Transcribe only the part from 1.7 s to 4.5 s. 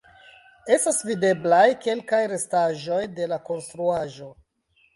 kelkaj restaĵoj de la konstruaĵo.